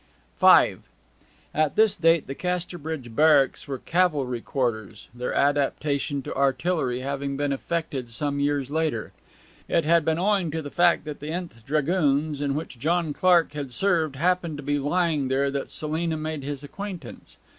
[0.39, 0.77] V
[1.53, 7.53] At this date the Casterbridge Barracks were cavalry quarters, their adaptation to artillery having been
[7.53, 9.11] effected some years later.
[9.69, 13.51] It had been owing to the fact that the th Dragoons, in which John Clark
[13.53, 17.37] had served, happened to be lying there that Selina made his acquaintance.